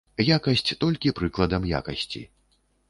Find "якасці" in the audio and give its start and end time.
1.83-2.29